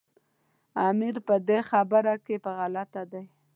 [0.89, 3.23] امیر په دې خبره کې په غلطه دی.